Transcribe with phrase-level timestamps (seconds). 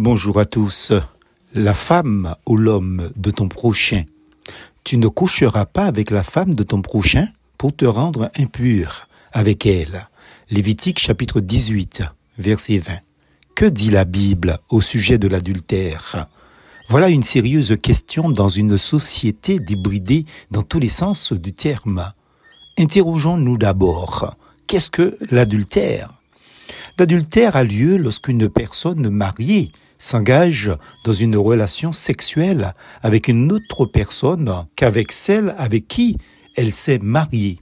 [0.00, 0.92] Bonjour à tous.
[1.54, 4.04] La femme ou l'homme de ton prochain.
[4.84, 7.26] Tu ne coucheras pas avec la femme de ton prochain
[7.58, 10.08] pour te rendre impur avec elle.
[10.50, 12.04] Lévitique chapitre 18,
[12.38, 12.92] verset 20.
[13.56, 16.28] Que dit la Bible au sujet de l'adultère?
[16.88, 22.12] Voilà une sérieuse question dans une société débridée dans tous les sens du terme.
[22.78, 24.36] Interrogeons-nous d'abord.
[24.68, 26.17] Qu'est-ce que l'adultère?
[26.98, 30.72] L'adultère a lieu lorsqu'une personne mariée s'engage
[31.04, 36.18] dans une relation sexuelle avec une autre personne qu'avec celle avec qui
[36.56, 37.60] elle s'est mariée.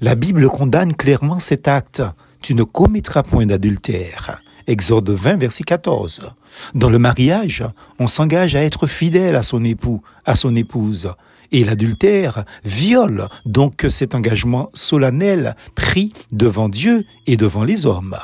[0.00, 2.02] La Bible condamne clairement cet acte.
[2.40, 4.40] Tu ne commettras point d'adultère.
[4.66, 6.32] Exode 20, verset 14.
[6.74, 7.66] Dans le mariage,
[7.98, 11.12] on s'engage à être fidèle à son époux, à son épouse.
[11.50, 18.16] Et l'adultère viole donc cet engagement solennel pris devant Dieu et devant les hommes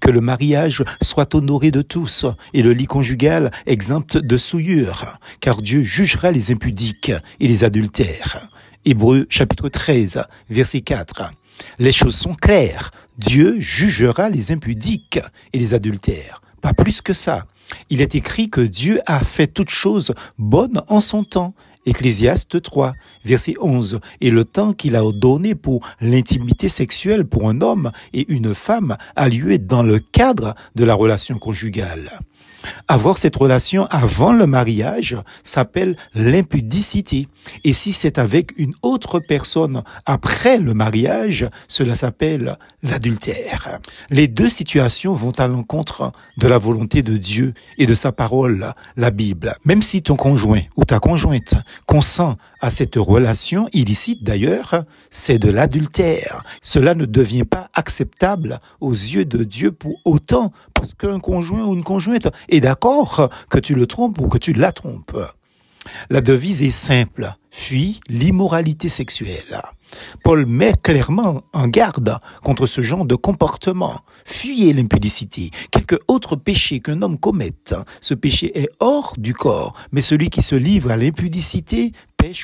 [0.00, 5.62] que le mariage soit honoré de tous et le lit conjugal exempt de souillure, car
[5.62, 8.48] Dieu jugera les impudiques et les adultères.
[8.84, 11.32] Hébreu chapitre 13, verset 4.
[11.78, 12.90] Les choses sont claires.
[13.18, 15.20] Dieu jugera les impudiques
[15.52, 16.40] et les adultères.
[16.60, 17.46] Pas plus que ça.
[17.90, 21.54] Il est écrit que Dieu a fait toutes choses bonnes en son temps
[21.86, 27.60] Ecclésiaste 3, verset 11, et le temps qu'il a donné pour l'intimité sexuelle pour un
[27.60, 32.18] homme et une femme a lieu dans le cadre de la relation conjugale.
[32.88, 37.28] Avoir cette relation avant le mariage s'appelle l'impudicité.
[37.64, 43.78] Et si c'est avec une autre personne après le mariage, cela s'appelle l'adultère.
[44.10, 48.72] Les deux situations vont à l'encontre de la volonté de Dieu et de sa parole,
[48.96, 49.54] la Bible.
[49.64, 51.54] Même si ton conjoint ou ta conjointe
[51.86, 56.42] consent à cette relation illicite d'ailleurs, c'est de l'adultère.
[56.62, 61.74] Cela ne devient pas acceptable aux yeux de Dieu pour autant parce qu'un conjoint ou
[61.74, 65.18] une conjointe est d'accord que tu le trompes ou que tu la trompes.
[66.10, 69.62] La devise est simple, fuis l'immoralité sexuelle.
[70.24, 74.00] Paul met clairement en garde contre ce genre de comportement.
[74.24, 75.50] Fuyez l'impudicité.
[75.70, 80.42] Quelque autre péché qu'un homme commette, ce péché est hors du corps, mais celui qui
[80.42, 81.92] se livre à l'impudicité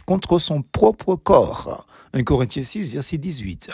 [0.04, 1.86] contre son propre corps.
[2.14, 3.70] 1 Corinthiens 6, verset 18.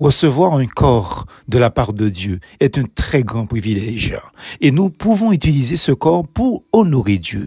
[0.00, 4.18] Recevoir un corps de la part de Dieu est un très grand privilège
[4.60, 7.46] et nous pouvons utiliser ce corps pour honorer Dieu.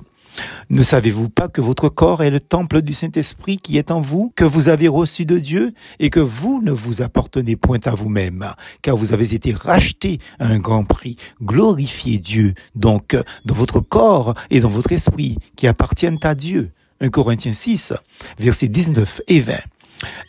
[0.69, 4.31] Ne savez-vous pas que votre corps est le temple du Saint-Esprit qui est en vous,
[4.35, 8.45] que vous avez reçu de Dieu et que vous ne vous appartenez point à vous-même,
[8.81, 11.17] car vous avez été racheté à un grand prix.
[11.41, 16.71] Glorifiez Dieu donc dans votre corps et dans votre esprit qui appartiennent à Dieu.
[17.01, 17.93] 1 Corinthiens 6,
[18.39, 19.53] versets 19 et 20.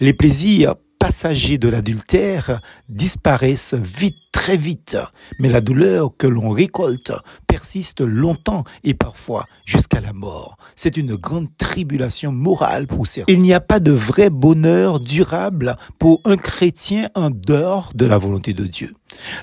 [0.01, 2.61] Les plaisirs passagers de l'adultère
[2.91, 4.99] disparaissent vite, très vite,
[5.39, 7.13] mais la douleur que l'on récolte
[7.47, 10.59] persiste longtemps et parfois jusqu'à la mort.
[10.77, 13.33] C'est une grande tribulation morale pour certains.
[13.33, 18.19] Il n'y a pas de vrai bonheur durable pour un chrétien en dehors de la
[18.19, 18.95] volonté de Dieu.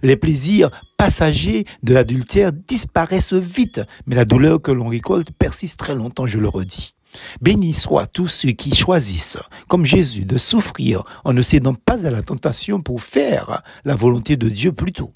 [0.03, 5.95] Les plaisirs passagers de l'adultère disparaissent vite, mais la douleur que l'on récolte persiste très
[5.95, 6.96] longtemps, je le redis.
[7.41, 12.11] Bénis soient tous ceux qui choisissent, comme Jésus, de souffrir en ne cédant pas à
[12.11, 15.11] la tentation pour faire la volonté de Dieu plutôt.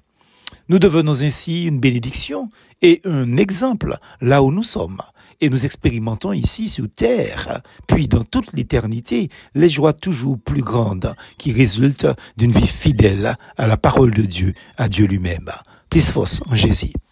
[0.69, 2.50] Nous devenons ainsi une bénédiction
[2.81, 5.02] et un exemple là où nous sommes.
[5.44, 11.16] Et nous expérimentons ici sur terre, puis dans toute l'éternité, les joies toujours plus grandes
[11.40, 15.50] qui résultent d'une vie fidèle à la parole de Dieu, à Dieu lui-même.
[15.90, 16.94] Plus force en Jésus.